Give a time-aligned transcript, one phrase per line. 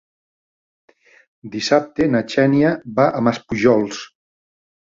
[1.57, 4.05] Dissabte na Xènia va a Maspujols.